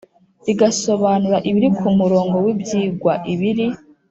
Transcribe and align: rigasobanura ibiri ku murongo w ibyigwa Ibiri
rigasobanura 0.45 1.37
ibiri 1.49 1.69
ku 1.77 1.87
murongo 1.97 2.35
w 2.45 2.47
ibyigwa 2.53 3.13
Ibiri 3.33 3.67